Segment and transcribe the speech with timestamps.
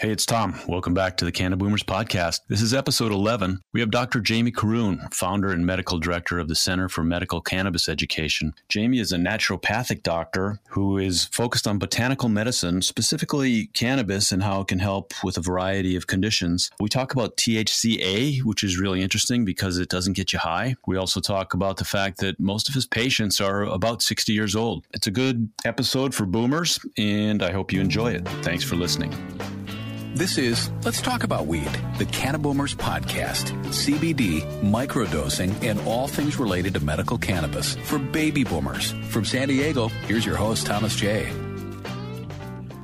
[0.00, 0.58] Hey, it's Tom.
[0.66, 2.40] Welcome back to the Cannaboomers podcast.
[2.48, 3.60] This is episode 11.
[3.74, 4.20] We have Dr.
[4.20, 8.54] Jamie Corroon, founder and medical director of the Center for Medical Cannabis Education.
[8.70, 14.62] Jamie is a naturopathic doctor who is focused on botanical medicine, specifically cannabis and how
[14.62, 16.70] it can help with a variety of conditions.
[16.80, 20.76] We talk about THCA, which is really interesting because it doesn't get you high.
[20.86, 24.56] We also talk about the fact that most of his patients are about 60 years
[24.56, 24.86] old.
[24.94, 28.26] It's a good episode for boomers, and I hope you enjoy it.
[28.40, 29.12] Thanks for listening.
[30.20, 33.54] This is Let's Talk About Weed, the Cannaboomers podcast.
[33.68, 38.90] CBD, microdosing, and all things related to medical cannabis for baby boomers.
[39.08, 41.32] From San Diego, here's your host, Thomas J.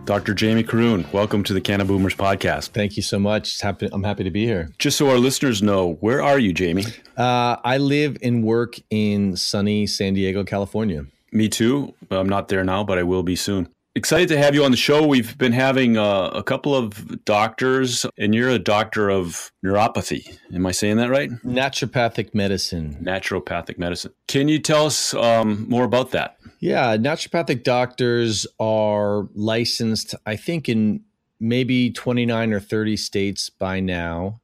[0.07, 0.33] Dr.
[0.33, 2.69] Jamie Corroon, welcome to the Cannaboomers podcast.
[2.70, 3.60] Thank you so much.
[3.60, 4.71] Happy, I'm happy to be here.
[4.79, 6.87] Just so our listeners know, where are you, Jamie?
[7.18, 11.05] Uh, I live and work in sunny San Diego, California.
[11.32, 11.93] Me too.
[12.10, 13.68] I'm not there now, but I will be soon.
[13.96, 15.06] Excited to have you on the show.
[15.06, 20.38] We've been having uh, a couple of doctors, and you're a doctor of neuropathy.
[20.52, 21.30] Am I saying that right?
[21.43, 22.98] Naturopathic medicine.
[23.02, 24.12] Naturopathic medicine.
[24.29, 26.37] Can you tell us um, more about that?
[26.60, 31.01] Yeah, naturopathic doctors are licensed, I think, in
[31.40, 34.43] maybe 29 or 30 states by now.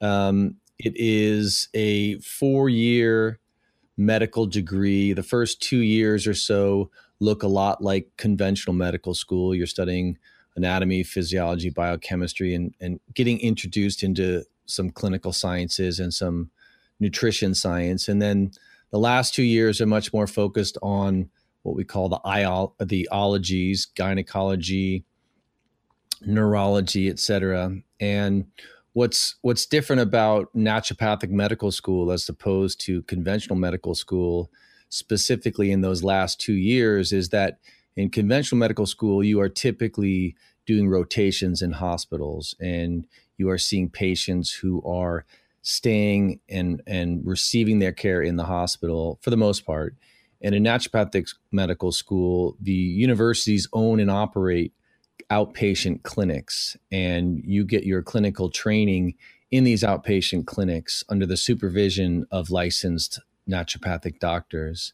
[0.00, 3.38] Um, it is a four year
[3.96, 5.12] medical degree.
[5.12, 6.90] The first two years or so
[7.20, 9.54] look a lot like conventional medical school.
[9.54, 10.18] You're studying
[10.56, 16.50] anatomy, physiology, biochemistry, and, and getting introduced into some clinical sciences and some
[16.98, 18.08] nutrition science.
[18.08, 18.50] And then
[18.90, 21.30] the last two years are much more focused on
[21.62, 25.04] what we call the iol- the ologies, gynecology,
[26.22, 27.76] neurology, et cetera.
[28.00, 28.46] And
[28.92, 34.50] what's what's different about naturopathic medical school as opposed to conventional medical school
[34.90, 37.58] specifically in those last two years is that
[37.96, 43.06] in conventional medical school, you are typically doing rotations in hospitals and
[43.38, 45.24] you are seeing patients who are
[45.62, 49.94] staying and, and receiving their care in the hospital for the most part.
[50.42, 54.72] And in naturopathic medical school, the universities own and operate
[55.30, 59.14] outpatient clinics, and you get your clinical training
[59.50, 64.92] in these outpatient clinics under the supervision of licensed naturopathic doctors.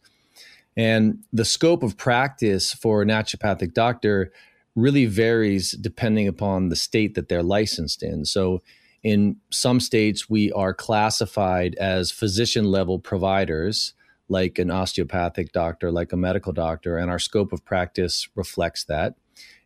[0.76, 4.32] And the scope of practice for a naturopathic doctor
[4.74, 8.24] really varies depending upon the state that they're licensed in.
[8.24, 8.62] So,
[9.02, 13.94] in some states, we are classified as physician level providers,
[14.28, 19.14] like an osteopathic doctor, like a medical doctor, and our scope of practice reflects that.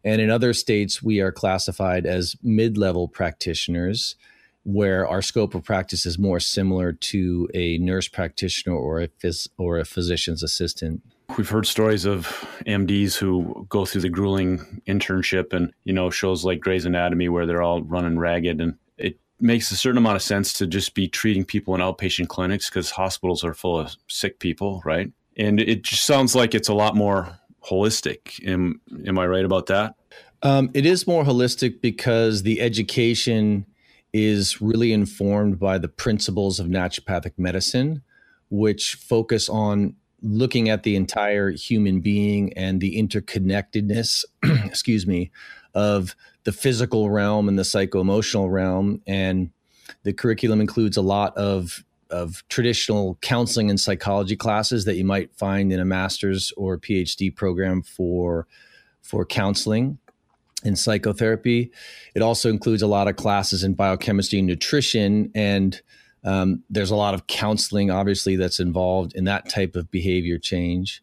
[0.05, 4.15] And in other states, we are classified as mid level practitioners,
[4.65, 9.49] where our scope of practice is more similar to a nurse practitioner or a phys-
[9.57, 11.03] or a physician's assistant.
[11.37, 12.27] We've heard stories of
[12.67, 17.47] MDs who go through the grueling internship and you know shows like Grey's Anatomy where
[17.47, 21.09] they're all running ragged and it makes a certain amount of sense to just be
[21.09, 25.11] treating people in outpatient clinics because hospitals are full of sick people, right?
[25.37, 28.45] And it just sounds like it's a lot more holistic.
[28.47, 29.95] Am am I right about that?
[30.43, 33.67] Um, it is more holistic because the education
[34.13, 38.03] is really informed by the principles of naturopathic medicine,
[38.49, 44.25] which focus on looking at the entire human being and the interconnectedness,
[44.65, 45.31] excuse me,
[45.75, 49.01] of the physical realm and the psycho-emotional realm.
[49.07, 49.51] And
[50.03, 55.33] the curriculum includes a lot of of traditional counseling and psychology classes that you might
[55.37, 58.49] find in a master's or PhD program for
[59.01, 59.99] for counseling
[60.65, 61.71] in psychotherapy.
[62.15, 65.31] It also includes a lot of classes in biochemistry and nutrition.
[65.35, 65.81] And
[66.25, 71.03] um, there's a lot of counseling, obviously, that's involved in that type of behavior change.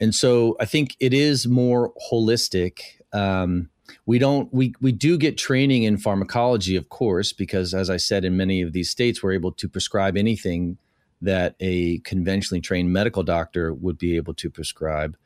[0.00, 2.80] And so I think it is more holistic.
[3.12, 3.70] Um,
[4.06, 8.24] we don't we we do get training in pharmacology, of course, because as I said,
[8.24, 10.78] in many of these states, we're able to prescribe anything
[11.20, 15.16] that a conventionally trained medical doctor would be able to prescribe.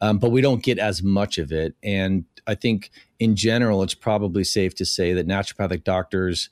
[0.00, 1.74] Um, but we don't get as much of it.
[1.82, 6.48] And I think in general, it's probably safe to say that naturopathic doctors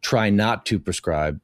[0.00, 1.40] try not to prescribe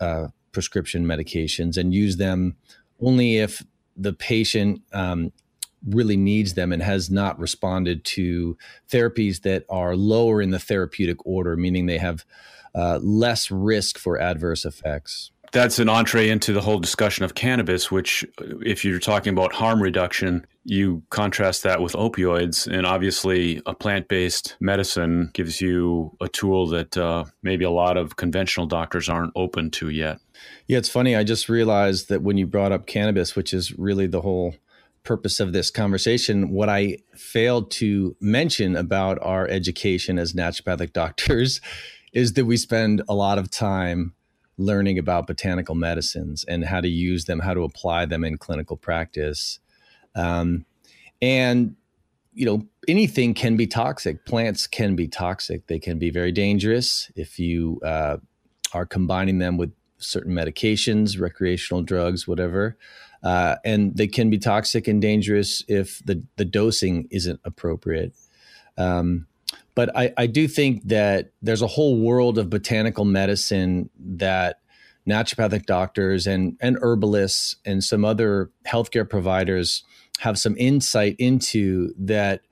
[0.00, 2.56] uh, prescription medications and use them
[3.00, 3.62] only if
[3.96, 5.32] the patient um,
[5.88, 8.56] really needs them and has not responded to
[8.90, 12.24] therapies that are lower in the therapeutic order, meaning they have
[12.74, 17.90] uh, less risk for adverse effects that's an entree into the whole discussion of cannabis,
[17.90, 18.24] which,
[18.64, 22.66] if you're talking about harm reduction, you contrast that with opioids.
[22.66, 27.96] And obviously, a plant based medicine gives you a tool that uh, maybe a lot
[27.96, 30.18] of conventional doctors aren't open to yet.
[30.66, 31.16] Yeah, it's funny.
[31.16, 34.54] I just realized that when you brought up cannabis, which is really the whole
[35.04, 41.60] purpose of this conversation, what I failed to mention about our education as naturopathic doctors
[42.12, 44.14] is that we spend a lot of time
[44.58, 48.76] learning about botanical medicines and how to use them, how to apply them in clinical
[48.76, 49.58] practice.
[50.14, 50.64] Um,
[51.20, 51.76] and,
[52.34, 54.24] you know, anything can be toxic.
[54.24, 55.66] Plants can be toxic.
[55.66, 58.16] They can be very dangerous if you uh,
[58.72, 62.76] are combining them with certain medications, recreational drugs, whatever.
[63.22, 68.12] Uh, and they can be toxic and dangerous if the, the dosing isn't appropriate.
[68.76, 69.26] Um,
[69.74, 74.58] but I, I do think that there's a whole world of botanical medicine that
[75.08, 79.84] naturopathic doctors and, and herbalists and some other healthcare providers
[80.20, 82.42] have some insight into that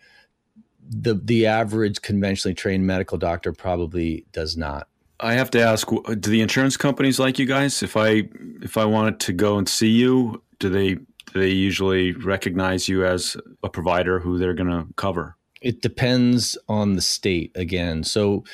[0.91, 4.89] the the average conventionally trained medical doctor probably does not.
[5.21, 7.83] I have to ask: Do the insurance companies like you guys?
[7.83, 8.29] If I
[8.63, 13.05] if I wanted to go and see you, do they do they usually recognize you
[13.05, 15.37] as a provider who they're going to cover?
[15.61, 18.03] It depends on the state again.
[18.03, 18.45] So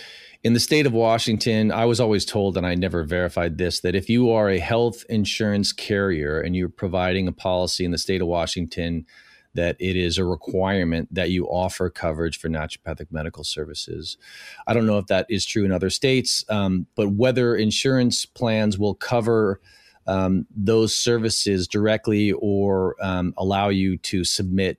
[0.47, 3.97] in the state of Washington, I was always told, and I never verified this, that
[3.97, 8.21] if you are a health insurance carrier and you're providing a policy in the state
[8.21, 9.07] of Washington,
[9.55, 14.19] that it is a requirement that you offer coverage for naturopathic medical services.
[14.69, 18.79] I don't know if that is true in other states, um, but whether insurance plans
[18.79, 19.61] will cover
[20.07, 24.79] um, those services directly or um, allow you to submit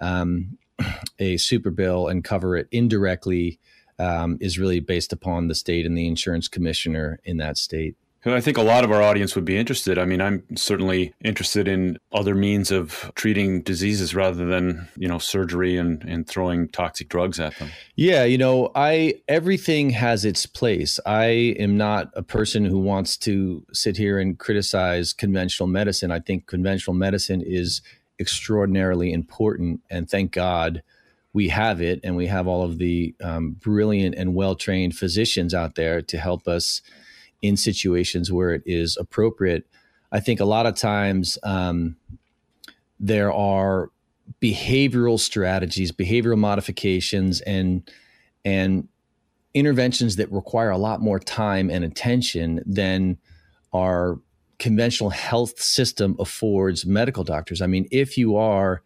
[0.00, 0.58] um,
[1.20, 3.60] a super bill and cover it indirectly
[3.98, 7.96] um, is really based upon the state and the insurance commissioner in that state.
[8.26, 9.98] I think a lot of our audience would be interested.
[9.98, 15.18] I mean, I'm certainly interested in other means of treating diseases rather than, you know,
[15.18, 17.70] surgery and, and throwing toxic drugs at them.
[17.96, 20.98] Yeah, you know, I everything has its place.
[21.04, 21.26] I
[21.58, 26.10] am not a person who wants to sit here and criticize conventional medicine.
[26.10, 27.82] I think conventional medicine is
[28.18, 30.82] extraordinarily important and thank God
[31.34, 35.74] we have it and we have all of the um, brilliant and well-trained physicians out
[35.74, 36.80] there to help us
[37.42, 39.66] in situations where it is appropriate.
[40.12, 41.96] I think a lot of times um,
[43.00, 43.90] there are
[44.40, 47.90] behavioral strategies, behavioral modifications, and
[48.44, 48.88] and
[49.54, 53.18] interventions that require a lot more time and attention than
[53.72, 54.20] our
[54.58, 57.60] conventional health system affords medical doctors.
[57.60, 58.82] I mean, if you are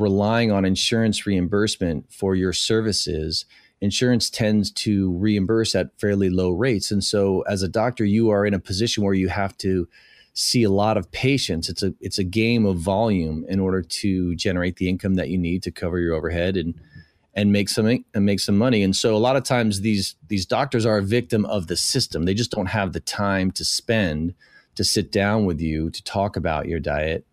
[0.00, 3.44] relying on insurance reimbursement for your services
[3.80, 6.90] insurance tends to reimburse at fairly low rates.
[6.90, 9.88] And so as a doctor, you are in a position where you have to
[10.34, 11.68] see a lot of patients.
[11.68, 15.38] It's a it's a game of volume in order to generate the income that you
[15.38, 16.74] need to cover your overhead and
[17.34, 18.82] and make some and make some money.
[18.82, 22.24] And so a lot of times these these doctors are a victim of the system.
[22.24, 24.34] They just don't have the time to spend
[24.76, 27.26] to sit down with you to talk about your diet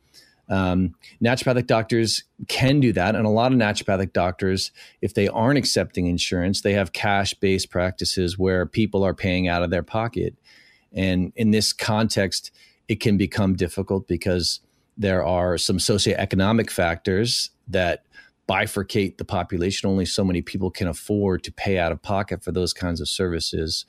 [0.49, 0.93] um,
[1.23, 3.15] naturopathic doctors can do that.
[3.15, 4.71] And a lot of naturopathic doctors,
[5.01, 9.63] if they aren't accepting insurance, they have cash based practices where people are paying out
[9.63, 10.35] of their pocket.
[10.93, 12.51] And in this context,
[12.87, 14.59] it can become difficult because
[14.97, 18.05] there are some socioeconomic factors that
[18.47, 19.89] bifurcate the population.
[19.89, 23.09] Only so many people can afford to pay out of pocket for those kinds of
[23.09, 23.85] services.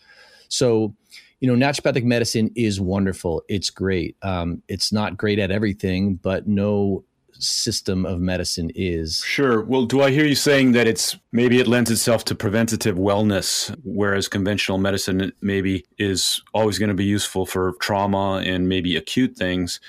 [0.49, 0.95] So,
[1.41, 3.43] you know, naturopathic medicine is wonderful.
[3.49, 4.17] It's great.
[4.23, 7.05] Um, it's not great at everything, but no
[7.39, 9.23] system of medicine is.
[9.25, 9.63] Sure.
[9.63, 13.77] Well, do I hear you saying that it's maybe it lends itself to preventative wellness,
[13.85, 19.37] whereas conventional medicine maybe is always going to be useful for trauma and maybe acute
[19.37, 19.81] things,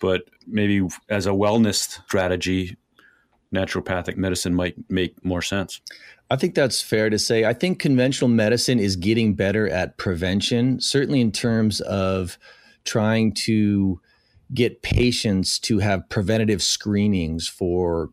[0.00, 2.76] but maybe as a wellness strategy,
[3.54, 5.80] naturopathic medicine might make more sense.
[6.30, 7.44] I think that's fair to say.
[7.44, 12.38] I think conventional medicine is getting better at prevention, certainly in terms of
[12.84, 14.00] trying to
[14.52, 18.10] get patients to have preventative screenings for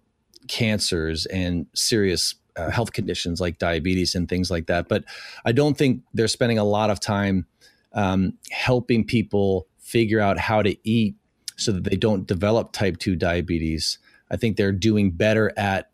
[0.48, 4.90] cancers and serious uh, health conditions like diabetes and things like that.
[4.90, 5.06] But
[5.46, 7.46] I don't think they're spending a lot of time
[7.94, 11.16] um, helping people figure out how to eat
[11.58, 14.00] so that they don't develop type 2 diabetes.
[14.32, 15.92] I think they're doing better at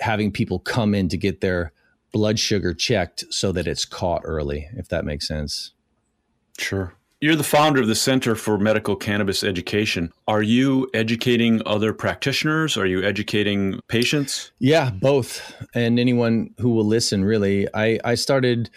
[0.00, 1.72] having people come in to get their
[2.12, 5.72] blood sugar checked so that it's caught early, if that makes sense.
[6.58, 6.94] Sure.
[7.20, 10.12] You're the founder of the Center for Medical Cannabis Education.
[10.28, 12.76] Are you educating other practitioners?
[12.76, 14.52] Are you educating patients?
[14.58, 15.54] Yeah, both.
[15.74, 17.66] And anyone who will listen, really.
[17.72, 18.68] I, I started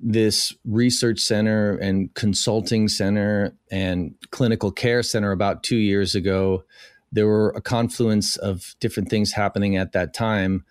[0.00, 6.62] this research center and consulting center and clinical care center about two years ago
[7.12, 10.64] there were a confluence of different things happening at that time.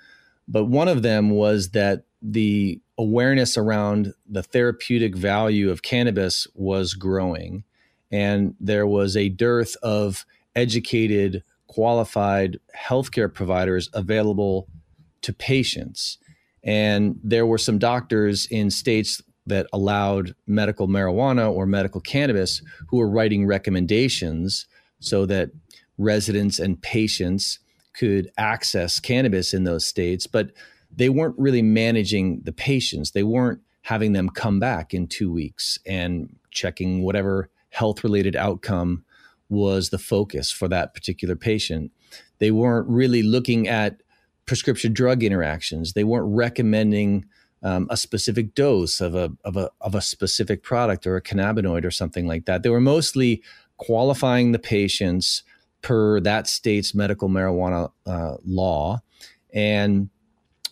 [0.47, 6.93] But one of them was that the awareness around the therapeutic value of cannabis was
[6.93, 7.63] growing.
[8.11, 10.25] And there was a dearth of
[10.55, 14.67] educated qualified healthcare providers available
[15.21, 16.17] to patients.
[16.63, 22.97] And there were some doctors in states that allowed medical marijuana or medical cannabis who
[22.97, 24.67] were writing recommendations
[24.99, 25.51] so that
[25.97, 27.59] residents and patients
[27.93, 30.51] could access cannabis in those states, but
[30.95, 33.11] they weren't really managing the patients.
[33.11, 39.03] They weren't having them come back in two weeks and checking whatever health related outcome
[39.49, 41.91] was the focus for that particular patient.
[42.39, 44.01] They weren't really looking at
[44.45, 45.93] prescription drug interactions.
[45.93, 47.25] They weren't recommending
[47.63, 51.85] um, a specific dose of a, of, a, of a specific product or a cannabinoid
[51.85, 52.63] or something like that.
[52.63, 53.41] They were mostly
[53.77, 55.43] qualifying the patients
[55.81, 58.99] per that state's medical marijuana uh, law
[59.53, 60.09] and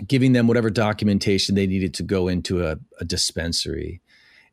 [0.08, 4.02] giving them whatever documentation they needed to go into a, a dispensary.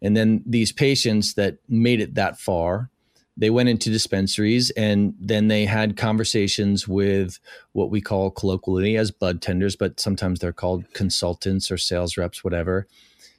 [0.01, 2.91] And then these patients that made it that far,
[3.37, 7.39] they went into dispensaries and then they had conversations with
[7.73, 12.45] what we call colloquially as bud tenders, but sometimes they're called consultants or sales reps,
[12.45, 12.87] whatever,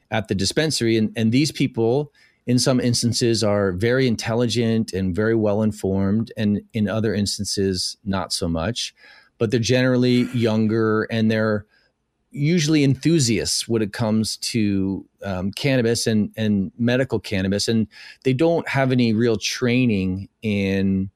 [0.09, 0.97] at the dispensary.
[0.97, 2.11] And, and these people,
[2.45, 8.33] in some instances, are very intelligent and very well informed, and in other instances, not
[8.33, 8.93] so much.
[9.37, 11.65] But they're generally younger and they're
[12.33, 17.87] usually enthusiasts when it comes to um, cannabis and, and medical cannabis, and
[18.23, 21.09] they don't have any real training in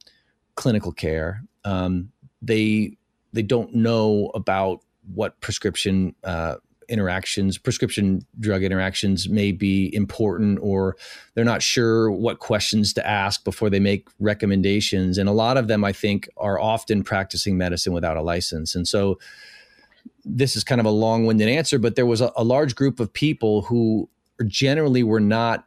[0.56, 1.44] clinical care.
[1.66, 2.98] Um, they
[3.34, 4.82] they don't know about
[5.14, 6.56] what prescription uh,
[6.90, 10.96] interactions, prescription drug interactions may be important, or
[11.34, 15.18] they're not sure what questions to ask before they make recommendations.
[15.18, 18.76] And a lot of them, I think, are often practicing medicine without a license.
[18.76, 19.20] And so
[20.24, 23.12] this is kind of a long-winded answer, but there was a, a large group of
[23.12, 24.10] people who
[24.46, 25.66] generally were not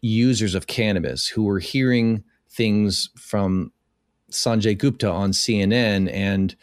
[0.00, 3.72] users of cannabis who were hearing things from
[4.30, 6.56] Sanjay Gupta on CNN and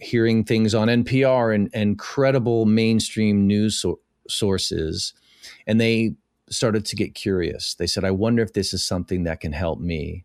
[0.00, 5.12] hearing things on NPR and, and credible mainstream news so- sources.
[5.66, 6.14] And they
[6.48, 7.74] started to get curious.
[7.74, 10.24] They said, I wonder if this is something that can help me.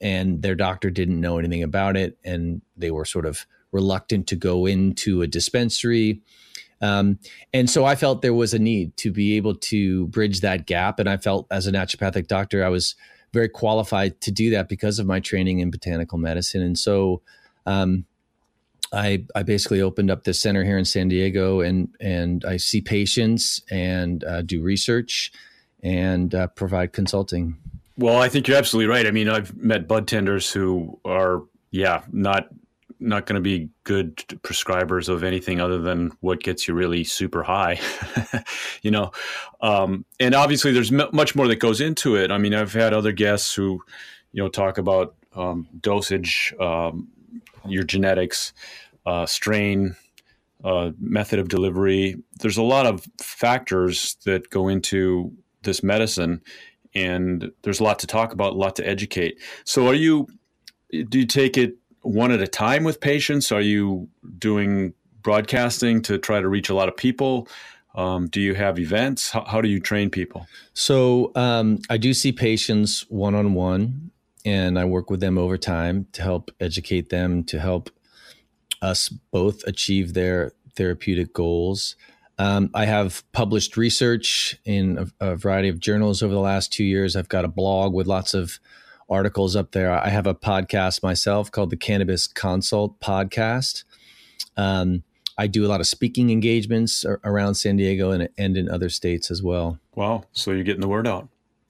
[0.00, 2.18] And their doctor didn't know anything about it.
[2.24, 6.20] And they were sort of reluctant to go into a dispensary.
[6.80, 7.18] Um,
[7.54, 10.98] and so I felt there was a need to be able to bridge that gap.
[10.98, 12.96] And I felt as a naturopathic doctor, I was
[13.32, 16.60] very qualified to do that because of my training in botanical medicine.
[16.60, 17.22] And so
[17.64, 18.04] um,
[18.92, 22.80] I, I basically opened up this center here in San Diego and, and I see
[22.80, 25.32] patients and uh, do research
[25.82, 27.56] and uh, provide consulting.
[27.96, 29.06] Well, I think you're absolutely right.
[29.06, 32.48] I mean, I've met bud tenders who are, yeah, not
[33.02, 37.42] not going to be good prescribers of anything other than what gets you really super
[37.42, 37.80] high,
[38.82, 39.10] you know.
[39.60, 42.30] Um, and obviously, there's m- much more that goes into it.
[42.30, 43.82] I mean, I've had other guests who,
[44.32, 47.08] you know, talk about um, dosage, um,
[47.66, 48.52] your genetics,
[49.06, 49.96] uh, strain,
[50.64, 52.16] uh, method of delivery.
[52.38, 56.40] There's a lot of factors that go into this medicine,
[56.94, 59.40] and there's a lot to talk about, a lot to educate.
[59.64, 60.28] So, are you?
[60.90, 63.50] Do you take it one at a time with patients?
[63.50, 64.92] Are you doing
[65.22, 67.48] broadcasting to try to reach a lot of people?
[67.94, 69.30] Um, do you have events?
[69.30, 70.46] How, how, do you train people?
[70.74, 74.10] So um, I do see patients one on one,
[74.44, 77.90] and I work with them over time to help educate them, to help
[78.80, 81.96] us both achieve their therapeutic goals.
[82.38, 86.82] Um, I have published research in a, a, variety of journals over the last two
[86.82, 87.14] years.
[87.14, 88.58] I've got a blog with lots of
[89.08, 89.92] articles up there.
[89.92, 93.84] I have a podcast myself called the Cannabis Consult Podcast.
[94.56, 95.04] Um,
[95.38, 99.30] I do a lot of speaking engagements around San Diego and, and in other states
[99.30, 99.78] as well.
[99.94, 100.24] Wow.
[100.32, 101.28] So you're getting the word out.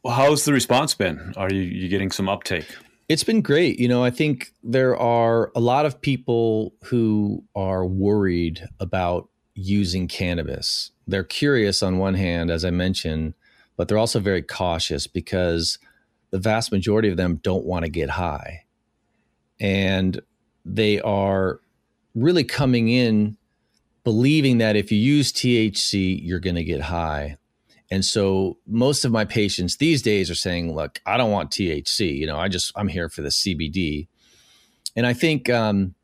[0.08, 1.32] How's the response been?
[1.36, 2.66] Are you, you getting some uptake?
[3.08, 3.78] It's been great.
[3.78, 10.08] You know, I think there are a lot of people who are worried about using
[10.08, 10.90] cannabis.
[11.06, 13.34] They're curious on one hand, as I mentioned,
[13.76, 15.78] but they're also very cautious because
[16.30, 18.64] the vast majority of them don't want to get high.
[19.60, 20.20] And
[20.64, 21.60] they are
[22.14, 23.36] really coming in
[24.04, 27.36] believing that if you use THC, you're going to get high.
[27.92, 32.16] And so most of my patients these days are saying, look, I don't want THC.
[32.16, 34.08] You know, I just, I'm here for the CBD.
[34.96, 35.94] And I think, um,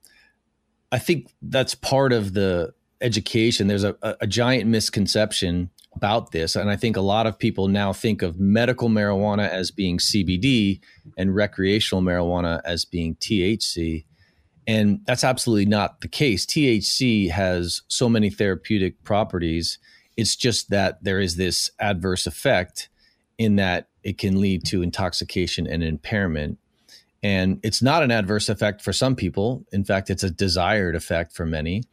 [0.92, 3.68] I think that's part of the education.
[3.68, 6.56] There's a, a giant misconception about this.
[6.56, 10.80] And I think a lot of people now think of medical marijuana as being CBD
[11.16, 14.04] and recreational marijuana as being THC.
[14.66, 16.44] And that's absolutely not the case.
[16.44, 19.78] THC has so many therapeutic properties.
[20.18, 22.90] It's just that there is this adverse effect
[23.38, 26.58] in that it can lead to intoxication and impairment.
[27.22, 29.64] And it's not an adverse effect for some people.
[29.72, 31.84] In fact, it's a desired effect for many.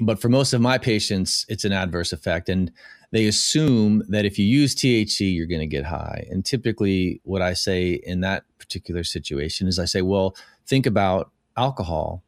[0.00, 2.48] But for most of my patients, it's an adverse effect.
[2.48, 2.72] And
[3.12, 6.26] they assume that if you use THC, you're going to get high.
[6.30, 10.34] And typically, what I say in that particular situation is I say, well,
[10.66, 12.22] think about alcohol.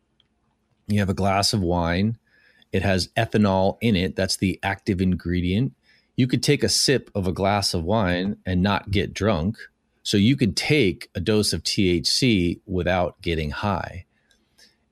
[0.89, 2.19] You have a glass of wine,
[2.77, 4.17] it has ethanol in it.
[4.17, 5.73] That's the active ingredient.
[6.15, 9.57] You could take a sip of a glass of wine and not get drunk.
[10.03, 14.05] So you could take a dose of THC without getting high.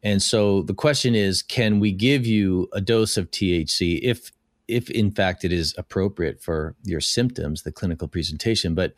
[0.02, 4.32] And so the question is can we give you a dose of THC if
[4.66, 8.94] if in fact it is appropriate for your symptoms, the clinical presentation, but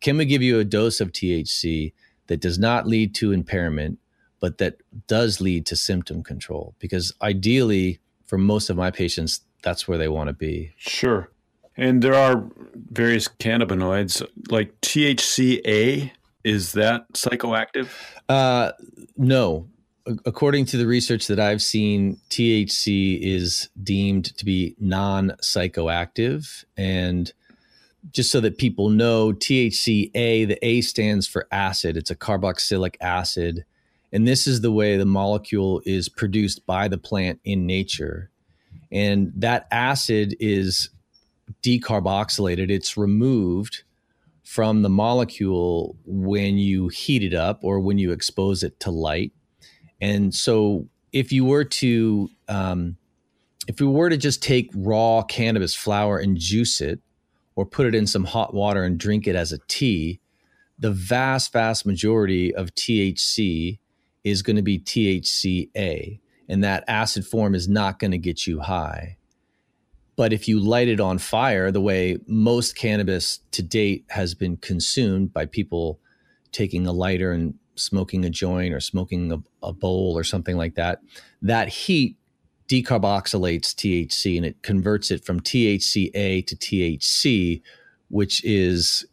[0.00, 1.92] can we give you a dose of THC
[2.28, 3.98] that does not lead to impairment
[4.40, 4.76] but that
[5.08, 6.76] does lead to symptom control?
[6.78, 10.72] Because ideally for most of my patients that's where they want to be.
[10.76, 11.30] Sure.
[11.76, 12.44] And there are
[12.74, 16.10] various cannabinoids like THCA.
[16.44, 17.88] Is that psychoactive?
[18.28, 18.72] Uh,
[19.16, 19.68] no.
[20.24, 26.64] According to the research that I've seen, THC is deemed to be non psychoactive.
[26.76, 27.32] And
[28.10, 33.64] just so that people know, THCA, the A stands for acid, it's a carboxylic acid.
[34.12, 38.30] And this is the way the molecule is produced by the plant in nature.
[38.90, 40.90] And that acid is
[41.62, 43.84] decarboxylated, it's removed
[44.44, 49.32] from the molecule when you heat it up or when you expose it to light.
[50.00, 52.96] And so, if you were to, um,
[53.66, 57.00] if we were to just take raw cannabis flower and juice it,
[57.56, 60.20] or put it in some hot water and drink it as a tea,
[60.78, 63.80] the vast, vast majority of THC
[64.24, 68.60] is going to be THCA, and that acid form is not going to get you
[68.60, 69.16] high.
[70.16, 74.56] But if you light it on fire, the way most cannabis to date has been
[74.56, 76.00] consumed by people
[76.50, 80.74] taking a lighter and smoking a joint or smoking a, a bowl or something like
[80.74, 81.00] that,
[81.40, 82.16] that heat
[82.68, 87.62] decarboxylates THC and it converts it from THCA to THC,
[88.08, 89.06] which is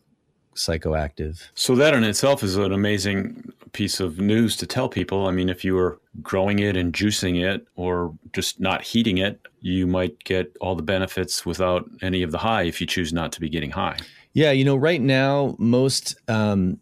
[0.55, 1.47] psychoactive.
[1.55, 5.27] So that in itself is an amazing piece of news to tell people.
[5.27, 9.39] I mean, if you were growing it and juicing it or just not heating it,
[9.59, 13.31] you might get all the benefits without any of the high if you choose not
[13.33, 13.97] to be getting high.
[14.33, 16.79] Yeah, you know, right now most um,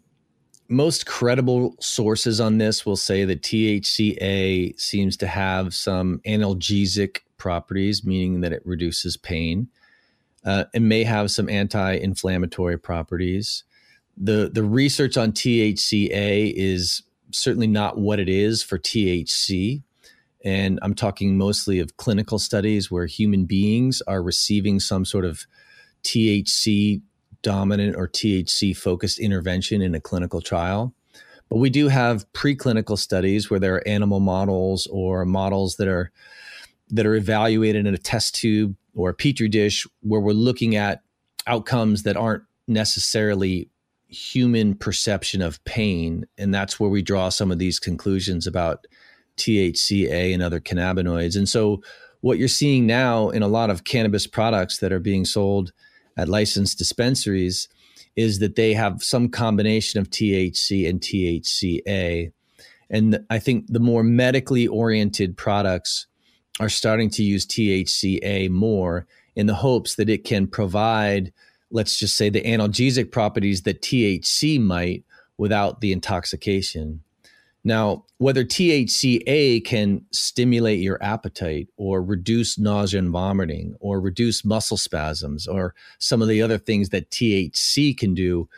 [0.70, 8.04] most credible sources on this will say that THCA seems to have some analgesic properties,
[8.04, 9.68] meaning that it reduces pain.
[10.46, 13.64] Uh, it may have some anti-inflammatory properties.
[14.18, 19.84] the The research on THCA is certainly not what it is for THC,
[20.44, 25.46] and I'm talking mostly of clinical studies where human beings are receiving some sort of
[26.04, 27.02] THC
[27.42, 30.94] dominant or THC focused intervention in a clinical trial.
[31.50, 36.12] But we do have preclinical studies where there are animal models or models that are
[36.90, 41.02] that are evaluated in a test tube or a petri dish where we're looking at
[41.48, 43.70] outcomes that aren't necessarily
[44.08, 48.86] human perception of pain and that's where we draw some of these conclusions about
[49.38, 51.36] THCA and other cannabinoids.
[51.36, 51.82] And so
[52.22, 55.74] what you're seeing now in a lot of cannabis products that are being sold
[56.16, 57.68] at licensed dispensaries
[58.16, 62.32] is that they have some combination of THC and THCA.
[62.90, 66.06] And I think the more medically oriented products
[66.60, 71.34] are starting to use THCA more in the hopes that it can provide,
[71.72, 75.04] let's just say, the analgesic properties that THC might
[75.38, 77.02] without the intoxication.
[77.64, 84.78] Now, whether THCA can stimulate your appetite or reduce nausea and vomiting or reduce muscle
[84.78, 88.50] spasms or some of the other things that THC can do,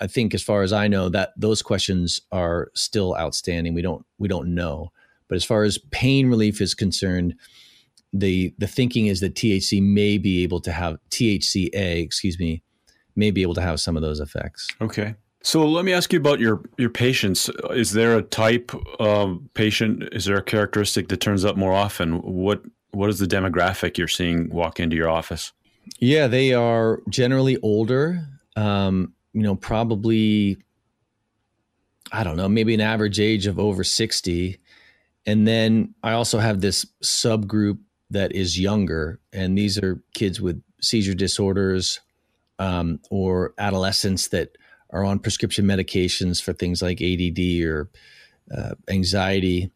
[0.00, 3.74] I think as far as I know that those questions are still outstanding.
[3.74, 4.92] We don't we don't know.
[5.32, 7.36] But as far as pain relief is concerned,
[8.12, 12.62] the the thinking is that THC may be able to have THCA, excuse me,
[13.16, 14.68] may be able to have some of those effects.
[14.82, 15.14] Okay.
[15.42, 17.48] So let me ask you about your your patients.
[17.70, 20.06] Is there a type of patient?
[20.12, 22.16] Is there a characteristic that turns up more often?
[22.20, 25.54] What what is the demographic you're seeing walk into your office?
[25.98, 28.20] Yeah, they are generally older.
[28.54, 30.58] Um, you know, probably
[32.12, 34.58] I don't know, maybe an average age of over sixty.
[35.26, 37.78] And then I also have this subgroup
[38.10, 42.00] that is younger, and these are kids with seizure disorders
[42.58, 44.56] um, or adolescents that
[44.90, 47.90] are on prescription medications for things like ADD or
[48.54, 49.70] uh, anxiety.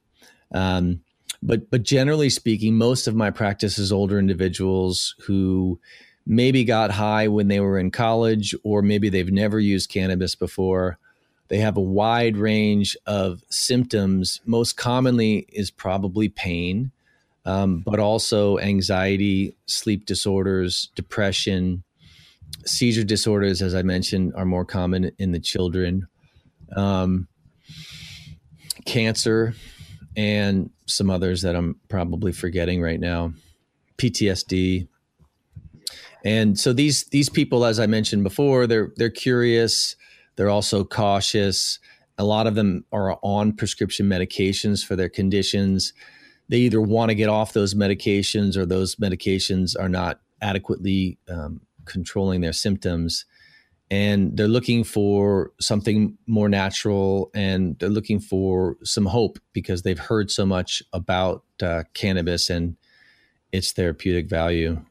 [0.52, 1.00] Um,
[1.42, 5.80] but but generally speaking, most of my practice is older individuals who
[6.26, 10.98] maybe got high when they were in college, or maybe they've never used cannabis before,
[11.48, 14.40] They have a wide range of symptoms.
[14.44, 16.90] Most commonly is probably pain,
[17.44, 21.84] um, but also anxiety, sleep disorders, depression,
[22.64, 26.08] seizure disorders, as I mentioned, are more common in the children.
[26.74, 27.28] Um,
[28.86, 29.54] cancer,
[30.16, 33.34] and some others that I'm probably forgetting right now.
[33.98, 34.88] PTSD.
[36.24, 39.96] And so these these people, as I mentioned before, they're they're curious.
[40.36, 41.78] They're also cautious.
[42.18, 45.92] A lot of them are on prescription medications for their conditions.
[46.48, 51.60] They either want to get off those medications or those medications are not adequately um,
[51.84, 53.24] controlling their symptoms
[53.90, 59.98] and they're looking for something more natural and they're looking for some hope because they've
[59.98, 62.76] heard so much about uh, cannabis and
[63.52, 64.82] its therapeutic value.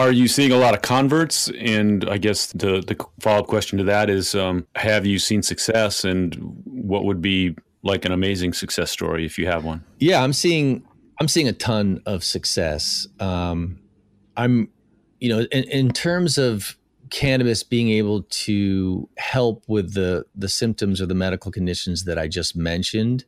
[0.00, 1.50] Are you seeing a lot of converts?
[1.58, 5.42] And I guess the, the follow up question to that is um, Have you seen
[5.42, 6.34] success and
[6.64, 9.84] what would be like an amazing success story if you have one?
[9.98, 10.82] Yeah, I'm seeing.
[11.20, 13.06] I'm seeing a ton of success.
[13.20, 13.78] Um,
[14.38, 14.70] I'm,
[15.18, 16.78] you know, in, in terms of
[17.10, 22.26] cannabis being able to help with the the symptoms or the medical conditions that I
[22.26, 23.26] just mentioned,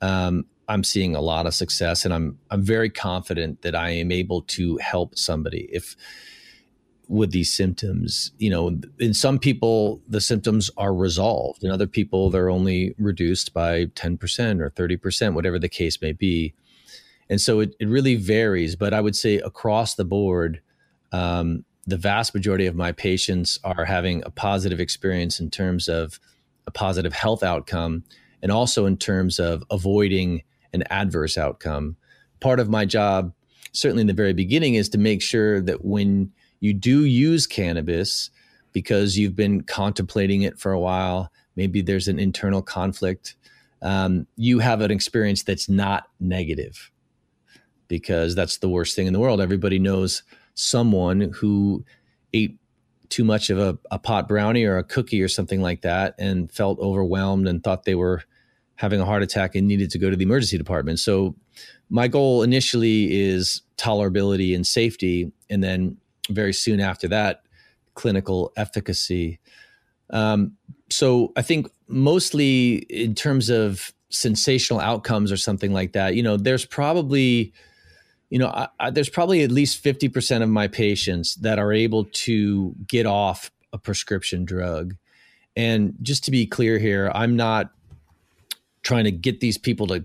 [0.00, 4.10] um, I'm seeing a lot of success, and I'm I'm very confident that I am
[4.10, 5.96] able to help somebody if
[7.08, 8.32] with these symptoms.
[8.38, 13.52] You know, in some people the symptoms are resolved, in other people they're only reduced
[13.52, 16.54] by ten percent or thirty percent, whatever the case may be.
[17.28, 20.60] And so it, it really varies, but I would say across the board,
[21.12, 26.20] um, the vast majority of my patients are having a positive experience in terms of
[26.66, 28.04] a positive health outcome
[28.42, 31.96] and also in terms of avoiding an adverse outcome.
[32.40, 33.32] Part of my job,
[33.72, 38.30] certainly in the very beginning, is to make sure that when you do use cannabis,
[38.72, 43.36] because you've been contemplating it for a while, maybe there's an internal conflict,
[43.82, 46.90] um, you have an experience that's not negative
[47.88, 49.40] because that's the worst thing in the world.
[49.40, 50.22] Everybody knows
[50.54, 51.84] someone who
[52.32, 52.58] ate
[53.08, 56.50] too much of a, a pot brownie or a cookie or something like that and
[56.50, 58.22] felt overwhelmed and thought they were
[58.76, 60.98] having a heart attack and needed to go to the emergency department.
[60.98, 61.36] So
[61.90, 65.96] my goal initially is tolerability and safety, and then
[66.30, 67.42] very soon after that,
[67.94, 69.38] clinical efficacy.
[70.10, 70.56] Um,
[70.90, 76.36] so I think mostly in terms of sensational outcomes or something like that, you know,
[76.36, 77.52] there's probably
[78.32, 82.04] you know, I, I, there's probably at least 50% of my patients that are able
[82.04, 84.96] to get off a prescription drug.
[85.54, 87.72] And just to be clear here, I'm not
[88.82, 90.04] trying to get these people to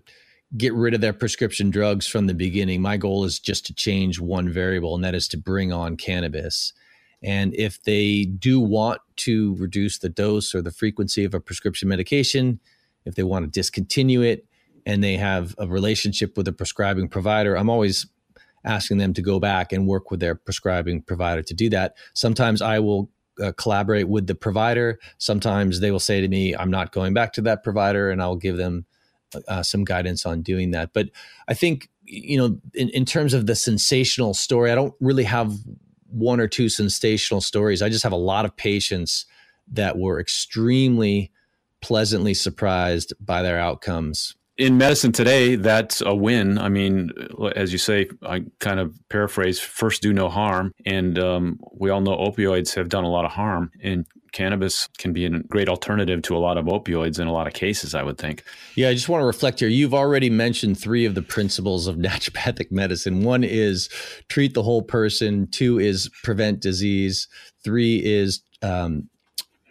[0.55, 2.81] get rid of their prescription drugs from the beginning.
[2.81, 6.73] My goal is just to change one variable, and that is to bring on cannabis.
[7.21, 11.89] And if they do want to reduce the dose or the frequency of a prescription
[11.89, 12.59] medication,
[13.05, 14.45] if they want to discontinue it,
[14.85, 18.05] and they have a relationship with a prescribing provider, I'm always
[18.63, 21.95] asking them to go back and work with their prescribing provider to do that.
[22.13, 23.09] Sometimes I will
[23.41, 25.00] uh, collaborate with the provider.
[25.17, 28.36] Sometimes they will say to me, I'm not going back to that provider, and I'll
[28.36, 28.86] give them
[29.47, 30.93] uh, some guidance on doing that.
[30.93, 31.10] But
[31.47, 35.54] I think, you know, in, in terms of the sensational story, I don't really have
[36.10, 37.82] one or two sensational stories.
[37.82, 39.26] I just have a lot of patients
[39.73, 41.32] that were extremely
[41.82, 46.58] pleasantly surprised by their outcomes in medicine today, that's a win.
[46.58, 47.12] I mean,
[47.56, 52.02] as you say, I kind of paraphrase: first, do no harm, and um, we all
[52.02, 56.22] know opioids have done a lot of harm, and cannabis can be a great alternative
[56.24, 57.93] to a lot of opioids in a lot of cases.
[57.93, 58.43] I would think.
[58.76, 59.70] Yeah, I just want to reflect here.
[59.70, 63.24] You've already mentioned three of the principles of naturopathic medicine.
[63.24, 63.89] One is
[64.28, 65.48] treat the whole person.
[65.52, 67.28] Two is prevent disease.
[67.63, 69.10] Three is um,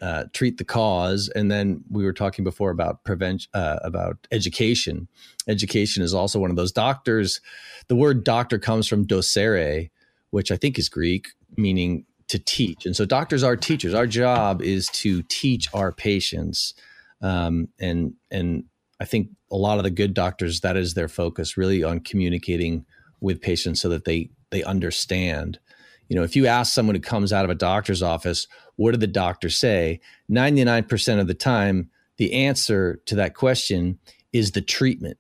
[0.01, 5.09] uh, treat the cause, and then we were talking before about prevention, uh, about education.
[5.49, 6.73] Education is also one of those.
[6.73, 7.41] Doctors,
[7.89, 9.91] the word doctor comes from docere,
[10.31, 12.85] which I think is Greek, meaning to teach.
[12.85, 13.95] And so doctors are teachers.
[13.95, 16.75] Our job is to teach our patients,
[17.23, 18.65] um, and and
[19.01, 22.85] I think a lot of the good doctors that is their focus, really on communicating
[23.21, 25.59] with patients so that they they understand
[26.09, 29.01] you know, if you ask someone who comes out of a doctor's office, what did
[29.01, 30.01] the doctor say?
[30.31, 33.99] 99% of the time, the answer to that question
[34.33, 35.19] is the treatment.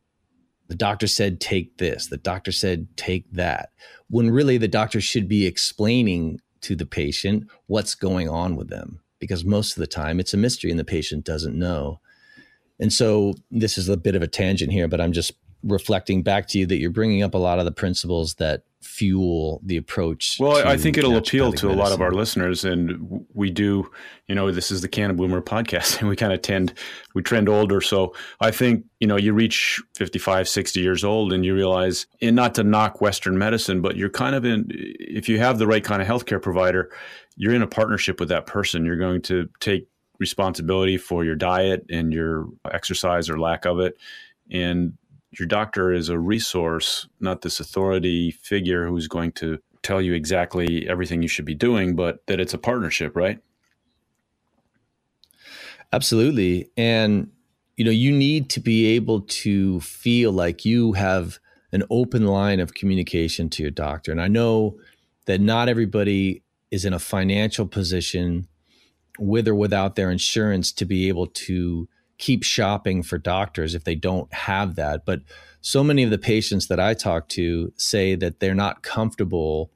[0.69, 2.09] The doctor said, take this.
[2.09, 3.71] The doctor said, take that.
[4.09, 9.01] When really the doctor should be explaining to the patient what's going on with them,
[9.19, 12.01] because most of the time it's a mystery and the patient doesn't know.
[12.79, 16.49] And so this is a bit of a tangent here, but I'm just reflecting back
[16.49, 20.37] to you that you're bringing up a lot of the principles that fuel the approach.
[20.39, 21.79] Well, I think it'll appeal to medicine.
[21.79, 23.91] a lot of our listeners, and we do.
[24.27, 26.75] You know, this is the Canna Boomer podcast, and we kind of tend
[27.15, 27.81] we trend older.
[27.81, 32.37] So I think you know you reach 55, 60 years old, and you realize, and
[32.37, 34.67] not to knock Western medicine, but you're kind of in.
[34.71, 36.91] If you have the right kind of healthcare provider,
[37.37, 38.85] you're in a partnership with that person.
[38.85, 43.97] You're going to take responsibility for your diet and your exercise or lack of it,
[44.51, 44.95] and
[45.33, 50.89] your doctor is a resource, not this authority figure who's going to tell you exactly
[50.89, 53.39] everything you should be doing, but that it's a partnership, right?
[55.93, 56.71] Absolutely.
[56.77, 57.31] And
[57.77, 61.39] you know, you need to be able to feel like you have
[61.73, 64.11] an open line of communication to your doctor.
[64.11, 64.79] And I know
[65.27, 68.49] that not everybody is in a financial position
[69.19, 73.95] with or without their insurance to be able to keep shopping for doctors if they
[73.95, 75.05] don't have that.
[75.05, 75.21] But
[75.61, 79.71] so many of the patients that I talk to say that they're not comfortable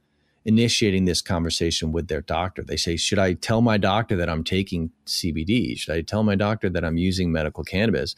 [0.45, 2.63] initiating this conversation with their doctor.
[2.63, 5.79] They say, Should I tell my doctor that I'm taking CBD?
[5.79, 8.15] Should I tell my doctor that I'm using medical cannabis?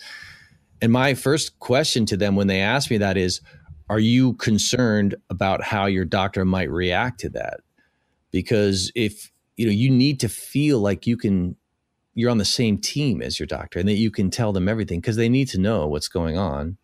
[0.80, 3.40] And my first question to them when they ask me that is,
[3.88, 7.60] Are you concerned about how your doctor might react to that?
[8.30, 11.56] Because if you know, you need to feel like you can
[12.14, 15.00] you're on the same team as your doctor and that you can tell them everything
[15.00, 16.76] because they need to know what's going on.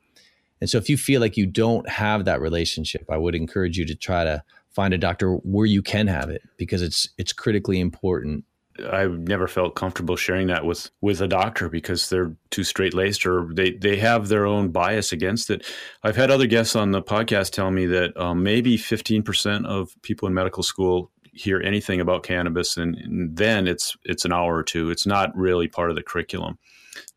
[0.60, 3.84] And so if you feel like you don't have that relationship, I would encourage you
[3.86, 7.80] to try to find a doctor where you can have it because it's it's critically
[7.80, 8.44] important.
[8.92, 13.26] I've never felt comfortable sharing that with with a doctor because they're too straight laced
[13.26, 15.64] or they they have their own bias against it.
[16.02, 19.90] I've had other guests on the podcast tell me that um, maybe fifteen percent of
[20.02, 24.56] people in medical school hear anything about cannabis, and, and then it's it's an hour
[24.56, 24.90] or two.
[24.90, 26.58] It's not really part of the curriculum.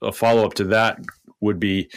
[0.02, 1.00] A follow up to that
[1.40, 1.90] would be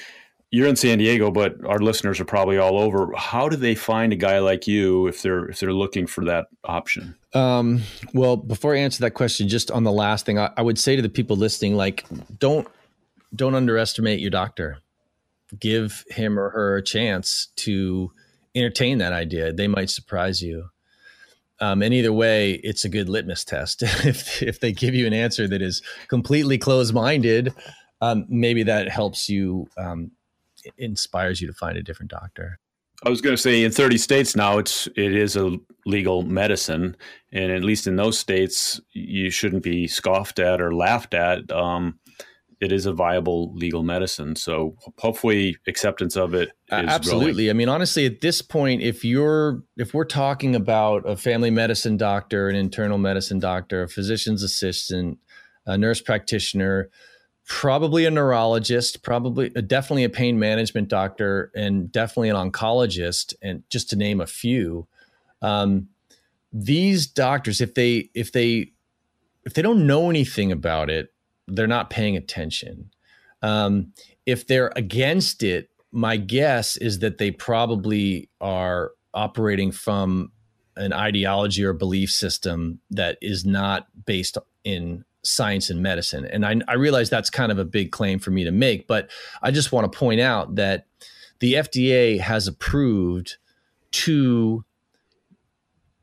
[0.55, 3.13] you're in San Diego, but our listeners are probably all over.
[3.17, 6.47] How do they find a guy like you if they're if they're looking for that
[6.63, 7.17] option?
[7.33, 7.83] Um,
[8.13, 10.95] well, before I answer that question, just on the last thing, I, I, would say
[10.95, 12.05] to the people listening, like,
[12.39, 12.69] don't
[13.35, 14.79] don't underestimate your doctor.
[15.59, 18.13] Give him or her a chance to
[18.55, 19.53] entertain that idea.
[19.53, 20.69] They might surprise you.
[21.61, 23.83] Um, and either way, it's a good litmus test.
[24.05, 27.55] if if they give you an answer that is completely closed minded,
[28.01, 30.11] um, maybe that helps you, um,
[30.79, 32.59] inspires you to find a different doctor.
[33.05, 36.97] I was going to say in 30 states now it's it is a legal medicine,
[37.33, 41.51] and at least in those states you shouldn't be scoffed at or laughed at.
[41.53, 41.99] Um,
[42.61, 44.37] it is a viable legal medicine.
[44.37, 47.45] So hopefully acceptance of it absolutely.
[47.45, 47.51] Growing.
[47.51, 51.97] I mean, honestly, at this point, if you're if we're talking about a family medicine
[51.97, 55.19] doctor, an internal medicine doctor, a physician's assistant,
[55.67, 56.91] a nurse practitioner,
[57.47, 63.63] probably a neurologist, probably uh, definitely a pain management doctor, and definitely an oncologist, and
[63.71, 64.87] just to name a few.
[65.43, 65.89] Um,
[66.53, 68.73] these doctors, if they if they
[69.45, 71.14] if they don't know anything about it,
[71.47, 72.91] they're not paying attention.
[73.43, 73.93] Um,
[74.27, 80.33] if they're against it, my guess is that they probably are operating from
[80.77, 86.27] an ideology or belief system that is not based in science and medicine.
[86.27, 89.11] And I, I, realize that's kind of a big claim for me to make, but
[89.43, 90.87] I just want to point out that
[91.39, 93.37] the FDA has approved
[93.91, 94.65] two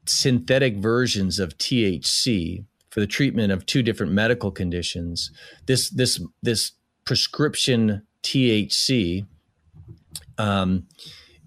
[0.06, 5.32] synthetic versions of THC for the treatment of two different medical conditions.
[5.66, 6.74] This this this
[7.06, 9.26] prescription THC
[10.38, 10.86] um,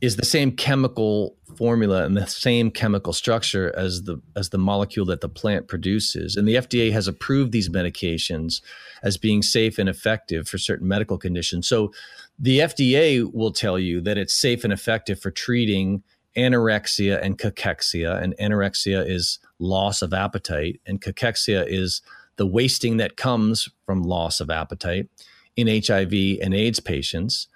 [0.01, 5.07] is the same chemical formula and the same chemical structure as the as the molecule
[5.07, 6.35] that the plant produces.
[6.35, 8.61] And the FDA has approved these medications
[9.03, 11.69] as being safe and effective for certain medical conditions.
[11.69, 11.93] So
[12.39, 16.03] the FDA will tell you that it's safe and effective for treating
[16.37, 18.21] anorexia and cachexia.
[18.21, 22.03] And anorexia is loss of appetite, and cachexia is
[22.37, 25.09] the wasting that comes from loss of appetite
[25.57, 27.49] in HIV and AIDS patients,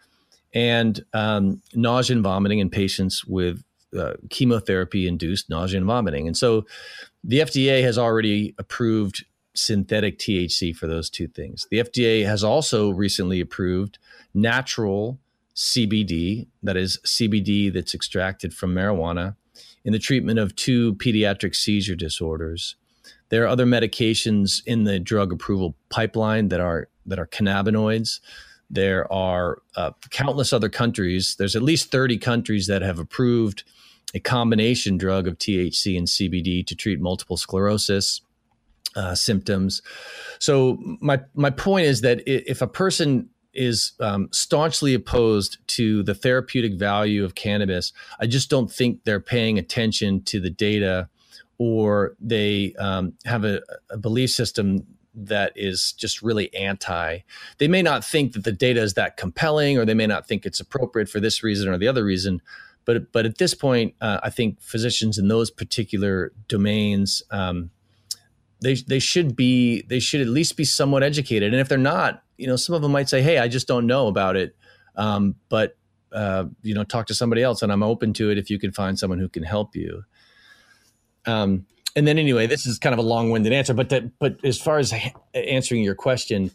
[0.54, 3.62] and um, nausea and vomiting in patients with
[3.96, 6.26] uh, chemotherapy induced nausea and vomiting.
[6.26, 6.66] And so
[7.24, 11.66] the FDA has already approved synthetic THC for those two things.
[11.70, 13.98] The FDA has also recently approved
[14.34, 15.18] natural
[15.56, 19.34] CBD, that is CBD that's extracted from marijuana,
[19.88, 22.76] in the treatment of two pediatric seizure disorders.
[23.30, 28.20] There are other medications in the drug approval pipeline that are that are cannabinoids.
[28.68, 31.36] There are uh, countless other countries.
[31.38, 33.64] There's at least 30 countries that have approved
[34.12, 38.20] a combination drug of THC and CBD to treat multiple sclerosis
[38.94, 39.80] uh, symptoms.
[40.38, 46.14] So my my point is that if a person is um, staunchly opposed to the
[46.14, 47.92] therapeutic value of cannabis.
[48.20, 51.08] I just don't think they're paying attention to the data,
[51.58, 57.18] or they um, have a, a belief system that is just really anti.
[57.58, 60.46] They may not think that the data is that compelling, or they may not think
[60.46, 62.40] it's appropriate for this reason or the other reason.
[62.84, 67.22] But but at this point, uh, I think physicians in those particular domains.
[67.30, 67.70] Um,
[68.60, 72.22] they, they should be they should at least be somewhat educated and if they're not
[72.38, 74.56] you know, some of them might say, "Hey, I just don't know about it,"
[74.96, 75.76] um, but
[76.12, 78.72] uh, you know, talk to somebody else, and I'm open to it if you can
[78.72, 80.04] find someone who can help you.
[81.26, 84.58] Um, and then, anyway, this is kind of a long-winded answer, but that, but as
[84.58, 84.94] far as
[85.34, 86.52] answering your question,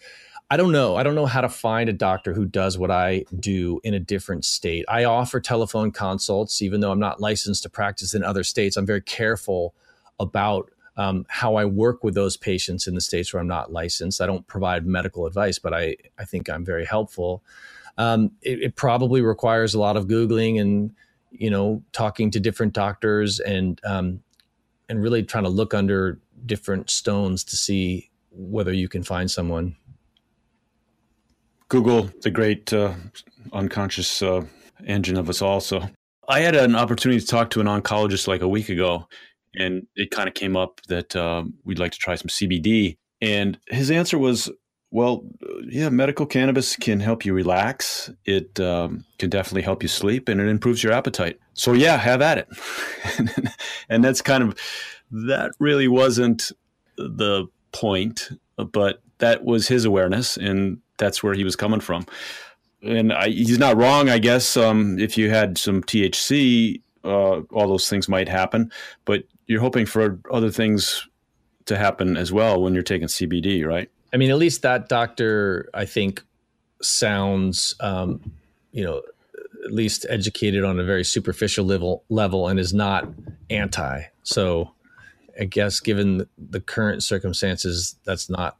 [0.50, 0.96] I don't know.
[0.96, 4.00] I don't know how to find a doctor who does what I do in a
[4.00, 4.86] different state.
[4.88, 8.78] I offer telephone consults, even though I'm not licensed to practice in other states.
[8.78, 9.76] I'm very careful
[10.20, 14.22] about um, how I work with those patients in the states where I'm not licensed.
[14.22, 17.44] I don't provide medical advice, but I, I think I'm very helpful.
[17.98, 20.96] Um, it, it, probably requires a lot of Googling and,
[21.32, 24.24] you know, talking to different doctors and, um,
[24.90, 29.76] and really trying to look under different stones to see whether you can find someone.
[31.70, 32.94] Google, the great uh,
[33.52, 34.44] unconscious uh,
[34.86, 35.60] engine of us all.
[35.60, 35.88] So
[36.28, 39.08] I had an opportunity to talk to an oncologist like a week ago,
[39.56, 42.98] and it kind of came up that um, we'd like to try some CBD.
[43.22, 44.52] And his answer was,
[44.92, 45.26] well,
[45.68, 48.12] yeah, medical cannabis can help you relax.
[48.26, 51.40] It um, can definitely help you sleep and it improves your appetite.
[51.54, 53.48] So, yeah, have at it.
[53.90, 54.58] and that's kind of,
[55.10, 56.52] that really wasn't
[56.96, 62.06] the point, but that was his awareness and that's where he was coming from.
[62.84, 64.58] And I, he's not wrong, I guess.
[64.58, 68.72] Um, if you had some THC, uh, all those things might happen.
[69.06, 71.08] But you're hoping for other things
[71.66, 73.90] to happen as well when you're taking CBD, right?
[74.14, 76.24] I mean, at least that doctor, I think,
[76.82, 78.22] sounds, um,
[78.72, 79.02] you know,
[79.66, 83.08] at least educated on a very superficial level level and is not
[83.50, 84.04] anti.
[84.24, 84.72] So,
[85.40, 88.58] I guess given the current circumstances, that's not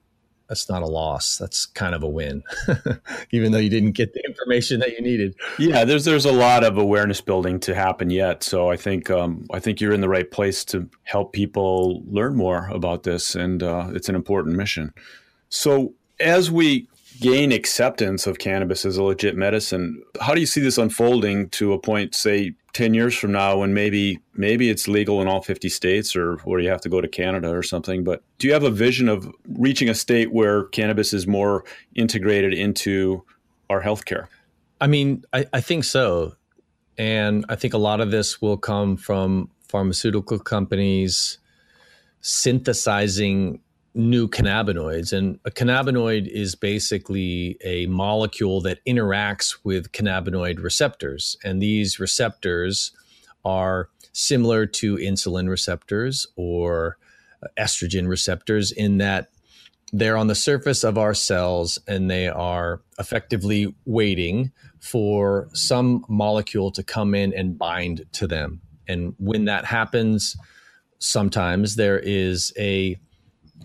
[0.48, 1.38] that's not a loss.
[1.38, 2.44] That's kind of a win,
[3.32, 5.36] even though you didn't get the information that you needed.
[5.58, 8.44] Yeah, there's there's a lot of awareness building to happen yet.
[8.44, 12.36] So I think um, I think you're in the right place to help people learn
[12.36, 14.94] more about this, and uh, it's an important mission.
[15.50, 16.88] So as we
[17.20, 21.74] gain acceptance of cannabis as a legit medicine, how do you see this unfolding to
[21.74, 25.70] a point, say, 10 years from now when maybe maybe it's legal in all 50
[25.70, 28.64] states or where you have to go to Canada or something but do you have
[28.64, 31.64] a vision of reaching a state where cannabis is more
[31.96, 33.24] integrated into
[33.70, 34.26] our healthcare?
[34.82, 36.36] I mean I, I think so.
[36.98, 41.40] And I think a lot of this will come from pharmaceutical companies
[42.22, 43.60] synthesizing
[43.96, 45.14] new cannabinoids.
[45.14, 51.38] And a cannabinoid is basically a molecule that interacts with cannabinoid receptors.
[51.44, 52.92] And these receptors
[53.46, 56.98] are similar to insulin receptors or
[57.44, 59.30] uh, estrogen receptors in that
[59.92, 66.72] they're on the surface of our cells and they are effectively waiting for some molecule
[66.72, 68.60] to come in and bind to them.
[68.88, 70.36] And when that happens,
[70.98, 72.98] sometimes there is a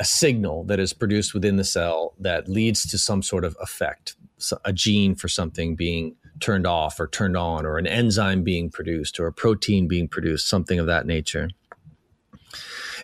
[0.00, 4.16] a signal that is produced within the cell that leads to some sort of effect,
[4.64, 9.18] a gene for something being turned off or turned on, or an enzyme being produced,
[9.18, 11.48] or a protein being produced, something of that nature.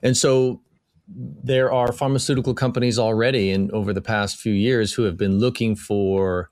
[0.02, 0.60] And so
[1.08, 5.74] there are pharmaceutical companies already, and over the past few years, who have been looking
[5.74, 6.50] for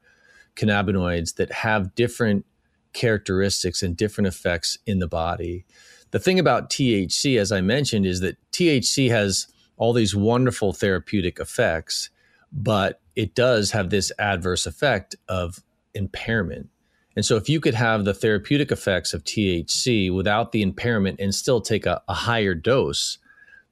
[0.56, 2.44] cannabinoids that have different
[2.92, 5.64] characteristics and different effects in the body.
[6.10, 9.46] The thing about THC, as I mentioned, is that THC has
[9.82, 12.08] all these wonderful therapeutic effects,
[12.52, 15.60] but it does have this adverse effect of
[15.92, 16.68] impairment.
[17.16, 21.34] And so, if you could have the therapeutic effects of THC without the impairment and
[21.34, 23.18] still take a, a higher dose,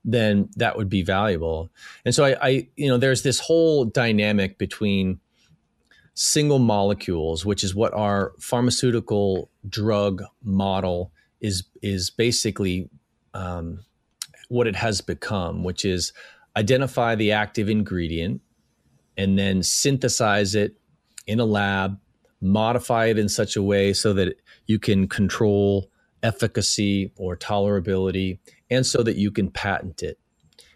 [0.05, 1.71] then that would be valuable.
[2.05, 5.21] And so, I, I, you know, there's this whole dynamic between
[6.15, 12.91] single molecules, which is what our pharmaceutical drug model is is basically
[13.33, 13.85] um,
[14.51, 16.13] what it has become, which is
[16.57, 18.41] identify the active ingredient
[19.17, 20.77] and then synthesize it
[21.27, 21.99] in a lab,
[22.41, 24.37] modify it in such a way so that
[24.67, 25.89] you can control
[26.23, 28.39] efficacy or tolerability,
[28.71, 30.19] and so that you can patent it.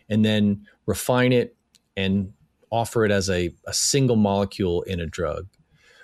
[0.09, 1.57] And then refine it
[1.97, 2.33] and
[2.71, 5.49] offer it as a, a single molecule in a drug.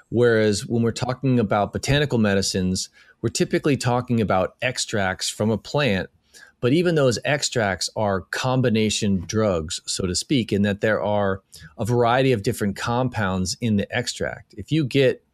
[0.08, 2.88] Whereas when we're talking about botanical medicines,
[3.22, 6.10] we're typically talking about extracts from a plant
[6.60, 11.42] But even those extracts are combination drugs, so to speak, in that there are
[11.78, 14.54] a variety of different compounds in the extract.
[14.56, 15.24] If you get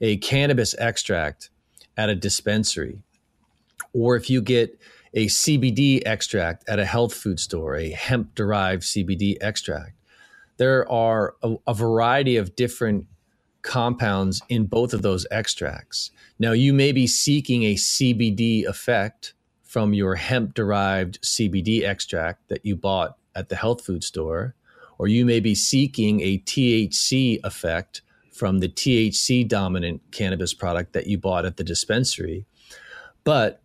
[0.00, 1.50] a cannabis extract
[1.96, 2.98] at a dispensary,
[3.92, 4.78] or if you get
[5.14, 9.92] a CBD extract at a health food store, a hemp derived CBD extract,
[10.56, 13.06] there are a, a variety of different
[13.62, 16.10] compounds in both of those extracts.
[16.38, 19.34] Now, you may be seeking a CBD effect
[19.74, 24.54] from your hemp derived CBD extract that you bought at the health food store,
[24.98, 28.00] or you may be seeking a THC effect
[28.32, 32.46] from the THC dominant cannabis product that you bought at the dispensary.
[33.24, 33.62] But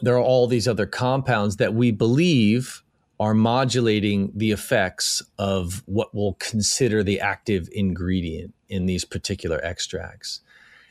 [0.00, 2.82] there are all these other compounds that we believe
[3.18, 10.40] are modulating the effects of what we'll consider the active ingredient in these particular extracts.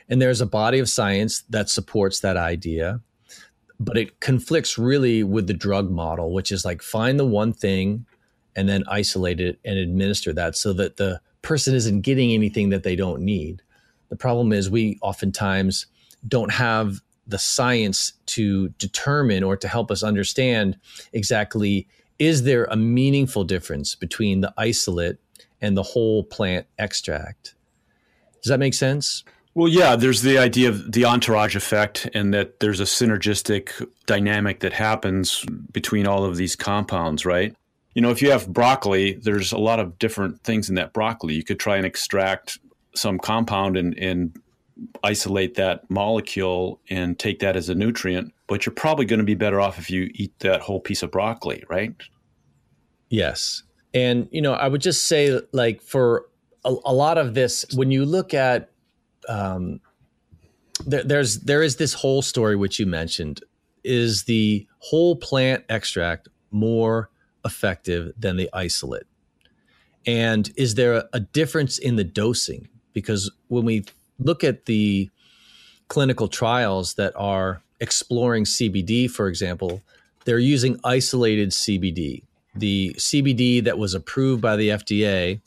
[0.08, 3.02] And there's a body of science that supports that idea
[3.80, 8.06] but it conflicts really with the drug model, which is like find the one thing
[8.56, 12.84] and then isolate it and administer that so that the person isn't getting anything that
[12.84, 13.62] they don't need.
[14.10, 15.86] The problem is we oftentimes
[16.28, 20.78] don't have the science to determine or to help us understand
[21.14, 25.18] exactly is there a meaningful difference between the isolate
[25.62, 27.56] and the whole plant extract?
[28.42, 29.24] Does that make sense?
[29.60, 34.62] Well, yeah, there's the idea of the entourage effect, and that there's a synergistic dynamic
[34.62, 35.44] that happens
[35.74, 37.54] between all of these compounds, right?
[37.94, 41.34] You know, if you have broccoli, there's a lot of different things in that broccoli.
[41.34, 42.58] You could try and extract
[42.96, 44.40] some compound and, and
[45.04, 49.36] isolate that molecule and take that as a nutrient, but you're probably going to be
[49.36, 51.94] better off if you eat that whole piece of broccoli, right?
[53.10, 53.64] Yes.
[53.94, 56.28] And, you know, I would just say, like, for
[56.64, 58.70] a, a lot of this, when you look at
[59.30, 59.80] um,
[60.86, 63.42] there, there's there is this whole story which you mentioned.
[63.84, 67.10] Is the whole plant extract more
[67.46, 69.08] effective than the isolate?
[70.06, 72.68] And is there a, a difference in the dosing?
[72.94, 73.86] Because when we
[74.18, 75.10] look at the
[75.88, 79.82] clinical trials that are exploring CBD, for example,
[80.26, 82.24] they're using isolated CBD.
[82.56, 85.40] The CBD that was approved by the FDA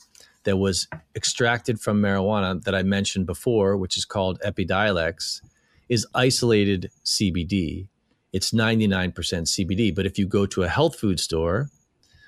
[0.43, 5.41] that was extracted from marijuana that I mentioned before, which is called Epidiolex,
[5.89, 7.87] is isolated CBD.
[8.31, 9.93] It's 99% CBD.
[9.95, 11.69] But if you go to a health food store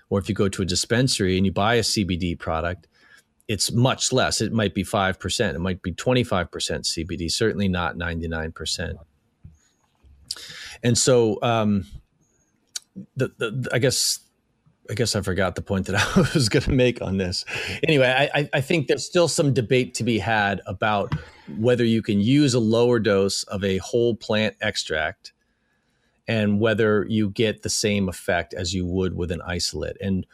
[0.10, 2.88] or if you go to a dispensary and you buy a CBD product,
[3.48, 4.42] it's much less.
[4.42, 8.96] It might be 5%, it might be 25% CBD, certainly not 99%.
[10.84, 11.86] And so, um,
[13.16, 14.20] the, the, I guess
[14.90, 17.46] I guess I forgot the point that I was going to make on this.
[17.88, 21.14] Anyway, I, I, think there's still some debate to be had about
[21.58, 25.34] whether you can use a lower dose of a whole plant extract
[26.28, 29.98] and whether you get the same effect as you would with an isolate.
[30.02, 30.26] And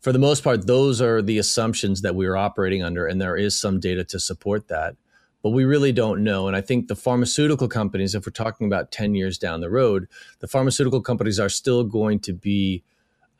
[0.00, 3.36] for the most part, those are the assumptions that we are operating under, and there
[3.36, 4.96] is some data to support that.
[5.42, 6.48] But we really don't know.
[6.48, 10.08] And I think the pharmaceutical companies, if we're talking about 10 years down the road,
[10.40, 12.82] the pharmaceutical companies are still going to be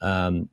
[0.01, 0.49] um,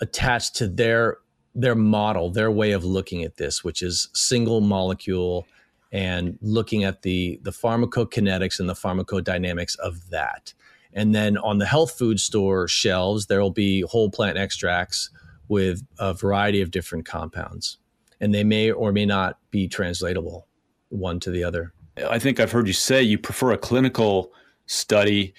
[0.00, 1.18] attached to their
[1.54, 5.46] their model, their way of looking at this, which is single molecule
[5.90, 10.54] and looking at the the pharmacokinetics and the pharmacodynamics of that.
[10.92, 15.10] And then on the health food store shelves, there will be whole plant extracts
[15.48, 17.78] with a variety of different compounds,
[18.20, 20.46] and they may or may not be translatable
[20.90, 21.72] one to the other.
[22.08, 24.32] I think I've heard you say you prefer a clinical
[24.66, 25.34] study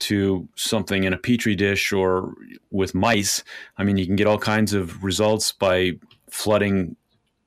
[0.00, 2.34] to something in a petri dish or
[2.70, 3.42] with mice.
[3.76, 5.92] I mean, you can get all kinds of results by
[6.30, 6.96] flooding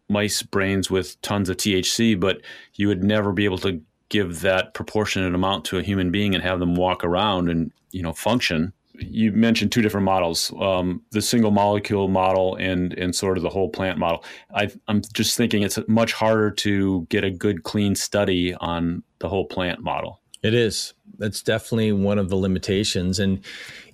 [0.09, 2.41] mice brains with tons of THC, but
[2.75, 6.43] you would never be able to give that proportionate amount to a human being and
[6.43, 8.73] have them walk around and you know function.
[8.99, 13.49] You mentioned two different models: um, the single molecule model and and sort of the
[13.49, 14.23] whole plant model.
[14.53, 19.29] I, I'm just thinking it's much harder to get a good, clean study on the
[19.29, 20.19] whole plant model.
[20.43, 20.93] It is.
[21.17, 23.19] That's definitely one of the limitations.
[23.19, 23.43] And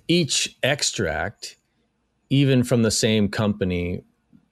[0.06, 1.56] each extract,
[2.30, 4.02] even from the same company,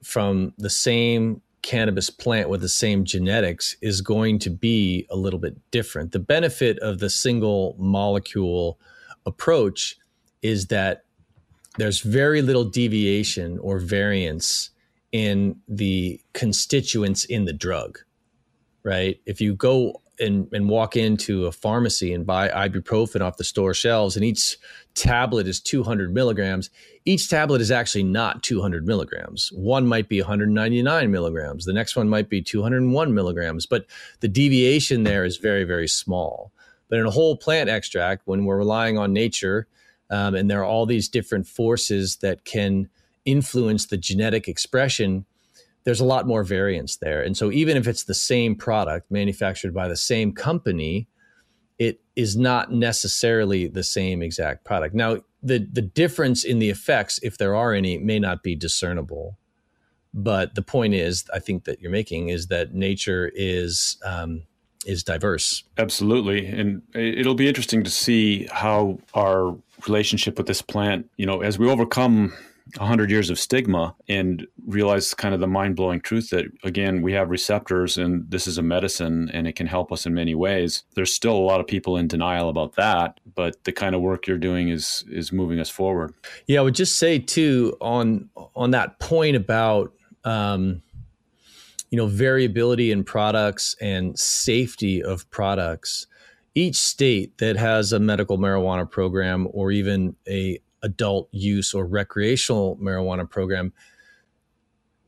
[0.03, 5.39] from the same cannabis plant with the same genetics, is going to be a little
[5.39, 6.11] bit different.
[6.11, 8.79] The benefit of the single molecule
[9.25, 9.97] approach
[10.41, 11.03] is that
[11.77, 14.69] there's very little deviation or variance
[15.11, 17.99] in the constituents in the drug,
[18.83, 19.19] right?
[19.25, 23.73] If you go and, and walk into a pharmacy and buy ibuprofen off the store
[23.73, 24.57] shelves, and each
[24.93, 26.69] tablet is 200 milligrams,
[27.05, 29.51] each tablet is actually not 200 milligrams.
[29.53, 33.85] One might be 199 milligrams, the next one might be 201 milligrams, but
[34.19, 36.51] the deviation there is very, very small.
[36.89, 39.67] But in a whole plant extract, when we're relying on nature,
[40.09, 42.89] um, and there are all these different forces that can
[43.25, 45.25] influence the genetic expression
[45.87, 47.21] there's a lot more variance there.
[47.21, 51.07] And so even if it's the same product manufactured by the same company,
[51.79, 54.93] it is not necessarily the same exact product.
[54.93, 59.37] Now, the the difference in the effects, if there are any, may not be discernible.
[60.13, 64.43] But the point is, I think that you're making is that nature is um,
[64.85, 65.63] is diverse.
[65.77, 69.55] Absolutely, and it'll be interesting to see how our
[69.87, 72.33] relationship with this plant, you know, as we overcome
[72.77, 77.29] 100 years of stigma and realize kind of the mind-blowing truth that again we have
[77.29, 80.83] receptors and this is a medicine and it can help us in many ways.
[80.95, 84.27] There's still a lot of people in denial about that but the kind of work
[84.27, 86.13] you're doing is is moving us forward.
[86.47, 89.93] Yeah i would just say too on on that point about
[90.23, 90.81] um,
[91.89, 96.07] you know variability in products and safety of products
[96.55, 102.77] each state that has a medical marijuana program or even a adult use or recreational
[102.77, 103.73] marijuana program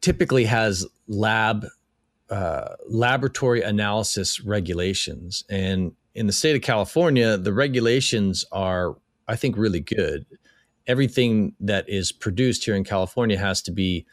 [0.01, 1.65] typically has lab
[2.29, 5.43] uh, laboratory analysis regulations.
[5.49, 8.95] And in the state of california the regulations are
[9.27, 10.25] i think really good.
[10.87, 14.05] Everything that is produced here in california has to be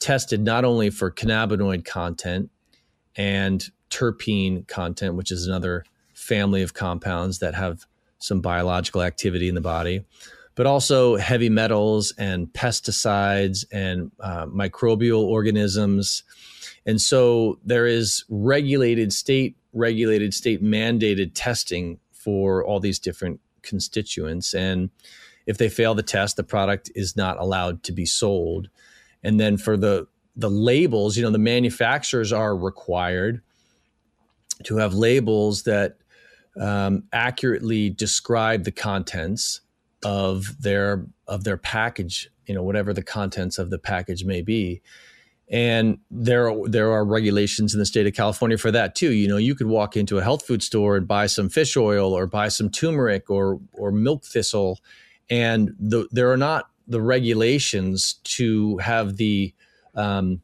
[0.00, 2.50] tested not only for cannabinoid content
[3.16, 7.86] and terpene content which is another family of compounds that have
[8.18, 10.04] some biological activity in the body
[10.54, 16.22] but also heavy metals and pesticides and uh, microbial organisms.
[16.86, 24.54] And so there is regulated state regulated state mandated testing for all these different constituents.
[24.54, 24.90] And
[25.46, 28.68] if they fail the test the product is not allowed to be sold.
[29.22, 33.40] And then for the the labels you know the manufacturers are required
[34.64, 35.96] to have labels that
[36.60, 39.60] um, accurately describe the contents
[40.04, 44.82] of their of their package, you know, whatever the contents of the package may be.
[45.48, 49.12] And there there are regulations in the state of California for that too.
[49.12, 52.12] You know, you could walk into a health food store and buy some fish oil
[52.12, 54.80] or buy some turmeric or or milk thistle,
[55.28, 59.54] and the, there are not the regulations to have the
[59.94, 60.40] um,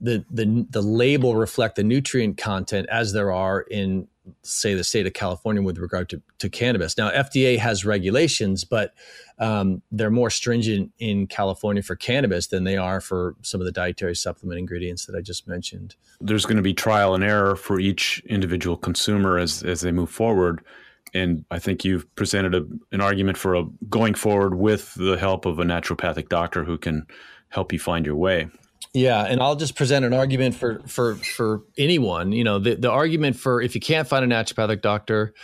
[0.00, 4.08] the the the label reflect the nutrient content as there are in
[4.42, 6.96] say the state of California with regard to, to cannabis.
[6.96, 8.94] Now, FDA has regulations, but
[9.38, 13.72] um, they're more stringent in California for cannabis than they are for some of the
[13.72, 15.96] dietary supplement ingredients that I just mentioned.
[16.20, 20.10] There's going to be trial and error for each individual consumer as as they move
[20.10, 20.64] forward.
[21.12, 25.46] And I think you've presented a, an argument for a, going forward with the help
[25.46, 27.06] of a naturopathic doctor who can
[27.50, 28.48] help you find your way.
[28.94, 32.30] Yeah, and I'll just present an argument for for for anyone.
[32.30, 35.34] You know, the the argument for if you can't find a naturopathic doctor,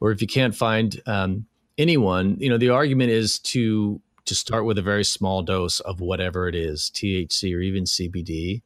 [0.00, 1.46] or if you can't find um,
[1.76, 6.00] anyone, you know, the argument is to to start with a very small dose of
[6.00, 8.62] whatever it is, THC or even CBD,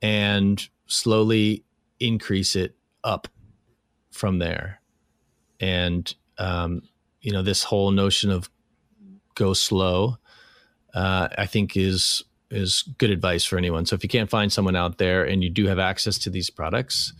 [0.00, 1.64] and slowly
[1.98, 3.26] increase it up
[4.12, 4.80] from there.
[5.58, 6.82] And um,
[7.20, 8.48] you know, this whole notion of
[9.34, 10.18] go slow,
[10.94, 13.86] uh, I think is is good advice for anyone.
[13.86, 16.50] So if you can't find someone out there and you do have access to these
[16.50, 17.12] products,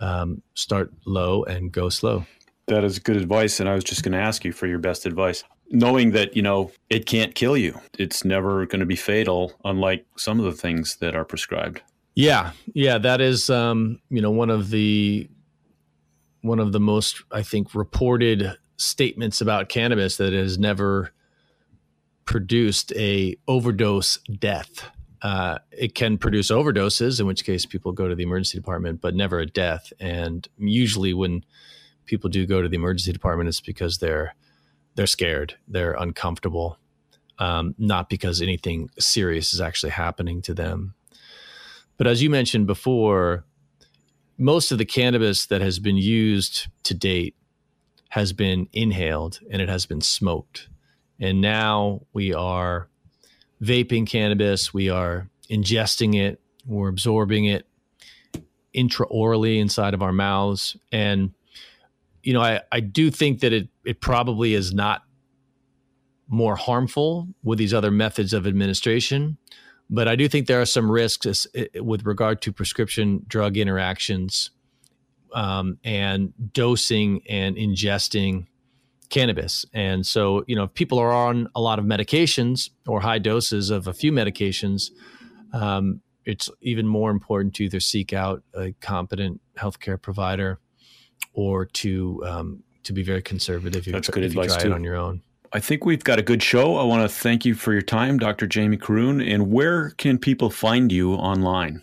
[0.00, 2.26] um, start low and go slow.
[2.66, 3.60] That is good advice.
[3.60, 5.44] And I was just going to ask you for your best advice.
[5.70, 10.04] Knowing that, you know, it can't kill you, it's never going to be fatal, unlike
[10.16, 11.82] some of the things that are prescribed.
[12.14, 12.52] Yeah.
[12.74, 12.98] Yeah.
[12.98, 15.28] That is, um, you know, one of the,
[16.42, 21.12] one of the most, I think, reported statements about cannabis that has never
[22.32, 24.90] produced a overdose death.
[25.20, 29.14] Uh, it can produce overdoses, in which case people go to the emergency department, but
[29.14, 29.92] never a death.
[30.00, 31.44] And usually, when
[32.06, 34.34] people do go to the emergency department, it's because they're
[34.94, 36.78] they're scared, they're uncomfortable,
[37.38, 40.94] um, not because anything serious is actually happening to them.
[41.98, 43.44] But as you mentioned before,
[44.38, 47.36] most of the cannabis that has been used to date
[48.08, 50.68] has been inhaled and it has been smoked.
[51.22, 52.88] And now we are
[53.62, 57.64] vaping cannabis, we are ingesting it, we're absorbing it
[58.74, 60.76] intraorally inside of our mouths.
[60.90, 61.32] And,
[62.24, 65.02] you know, I, I do think that it, it probably is not
[66.26, 69.36] more harmful with these other methods of administration.
[69.88, 71.46] But I do think there are some risks
[71.76, 74.50] with regard to prescription drug interactions
[75.34, 78.46] um, and dosing and ingesting
[79.12, 79.64] cannabis.
[79.72, 83.70] And so, you know, if people are on a lot of medications or high doses
[83.70, 84.90] of a few medications,
[85.52, 90.58] um, it's even more important to either seek out a competent healthcare provider
[91.34, 93.84] or to um, to be very conservative.
[93.84, 94.72] That's good advice too.
[94.72, 95.22] on your own.
[95.52, 96.76] I think we've got a good show.
[96.76, 98.46] I want to thank you for your time, Dr.
[98.46, 99.20] Jamie Corroon.
[99.20, 101.82] And where can people find you online?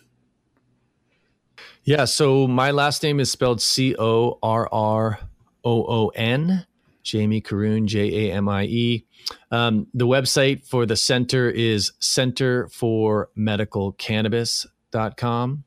[1.84, 5.20] Yeah, so my last name is spelled C O R R
[5.64, 6.66] O O N,
[7.10, 9.06] Jamie Corroon, J A M I E.
[9.52, 15.64] Um, the website for the center is Center for Medical Cannabis.com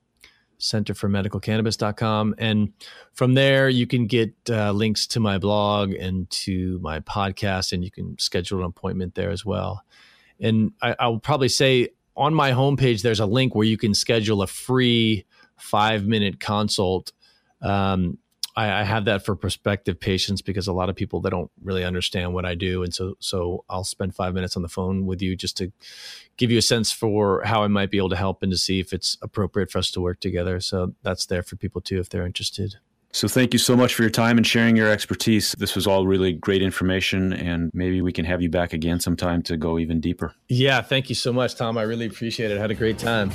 [0.62, 2.36] centerformedicalcannabis.com.
[2.38, 2.72] And
[3.14, 7.84] from there, you can get uh, links to my blog and to my podcast, and
[7.84, 9.84] you can schedule an appointment there as well.
[10.40, 13.92] And I, I will probably say on my homepage, there's a link where you can
[13.92, 15.26] schedule a free
[15.58, 17.12] five minute consult.
[17.60, 18.18] Um,
[18.54, 21.84] I, I, have that for prospective patients because a lot of people they don't really
[21.84, 25.22] understand what I do, and so so I'll spend five minutes on the phone with
[25.22, 25.72] you just to
[26.36, 28.80] give you a sense for how I might be able to help and to see
[28.80, 30.60] if it's appropriate for us to work together.
[30.60, 32.76] So that's there for people too if they're interested.
[33.14, 35.54] So thank you so much for your time and sharing your expertise.
[35.58, 39.42] This was all really great information and maybe we can have you back again sometime
[39.42, 40.34] to go even deeper.
[40.48, 41.76] Yeah, thank you so much, Tom.
[41.76, 42.56] I really appreciate it.
[42.56, 43.30] I had a great time.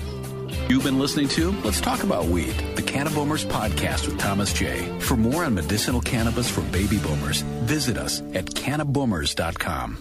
[0.70, 5.00] You've been listening to Let's Talk About Weed, the Cannaboomers podcast with Thomas J.
[5.00, 9.98] For more on medicinal cannabis for baby boomers, visit us at cannaboomers.com.